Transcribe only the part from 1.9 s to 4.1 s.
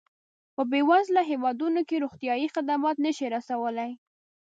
روغتیایي خدمات نه شي رسولای.